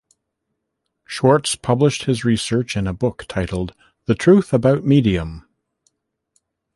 Schwartz 1.05 1.53
published 1.55 2.05
his 2.05 2.25
research 2.25 2.75
in 2.75 2.87
a 2.87 2.91
book 2.91 3.25
titled 3.29 3.75
"The 4.07 4.15
Truth 4.15 4.51
About 4.51 4.83
Medium". 4.83 5.47